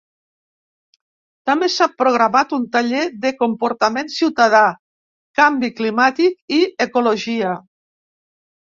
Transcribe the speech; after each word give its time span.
També 1.49 1.69
s’ha 1.73 1.87
programat 2.03 2.55
un 2.59 2.65
taller 2.77 3.03
de 3.27 3.33
comportament 3.43 4.11
ciutadà, 4.17 4.65
canvi 5.43 5.73
climàtic 5.81 6.61
i 6.61 6.63
ecologia. 6.91 7.57